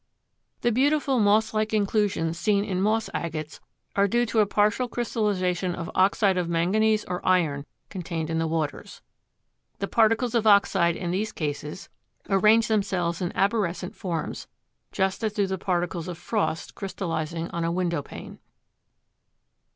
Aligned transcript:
The 0.61 0.71
beautiful 0.71 1.19
moss 1.19 1.53
like 1.53 1.75
inclusions 1.75 2.39
seen 2.39 2.63
in 2.65 2.77
the 2.77 2.83
moss 2.83 3.07
agates 3.13 3.59
are 3.95 4.07
due 4.07 4.25
to 4.25 4.39
a 4.39 4.47
partial 4.47 4.87
crystallization 4.87 5.75
of 5.75 5.91
oxide 5.93 6.39
of 6.39 6.49
manganese 6.49 7.05
or 7.05 7.23
iron 7.23 7.67
contained 7.91 8.31
in 8.31 8.39
the 8.39 8.47
waters. 8.47 9.03
The 9.77 9.87
particles 9.87 10.33
of 10.33 10.47
oxide 10.47 10.95
in 10.95 11.11
these 11.11 11.31
cases 11.31 11.87
arrange 12.31 12.67
themselves 12.67 13.21
in 13.21 13.31
arborescent 13.33 13.95
forms, 13.95 14.47
just 14.91 15.23
as 15.23 15.33
do 15.33 15.45
the 15.45 15.59
particles 15.59 16.07
of 16.07 16.17
frost 16.17 16.73
crystallizing 16.73 17.51
on 17.51 17.63
a 17.63 17.71
window 17.71 18.01
pane. 18.01 18.39